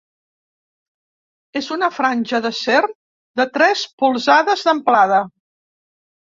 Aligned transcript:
És 1.61 1.67
una 1.75 1.89
franja 1.99 2.41
d'acer 2.47 2.81
de 3.43 3.47
tres 3.61 3.87
polzades 4.03 4.67
d'amplada. 4.71 5.25